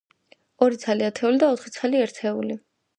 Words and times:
ორი 0.67 0.79
ცალი 0.85 1.07
ათეული 1.11 1.43
და 1.47 1.53
ოთხი 1.59 1.77
ცალი 1.79 2.05
ერთეული. 2.05 2.63